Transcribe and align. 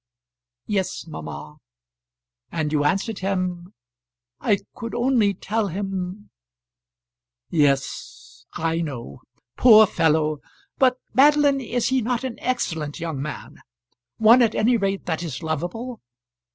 "Yes, 0.65 1.05
mamma." 1.05 1.57
"And 2.51 2.71
you 2.73 2.83
answered 2.83 3.19
him" 3.19 3.71
"I 4.49 4.57
could 4.73 4.95
only 4.95 5.35
tell 5.35 5.67
him" 5.67 6.31
"Yes, 7.51 8.47
I 8.53 8.81
know. 8.81 9.21
Poor 9.57 9.85
fellow! 9.85 10.39
But, 10.79 10.97
Madeline, 11.13 11.61
is 11.61 11.89
he 11.89 12.01
not 12.01 12.23
an 12.23 12.39
excellent 12.39 12.99
young 12.99 13.21
man; 13.21 13.57
one, 14.17 14.41
at 14.41 14.55
any 14.55 14.75
rate, 14.75 15.05
that 15.05 15.21
is 15.21 15.43
lovable? 15.43 16.01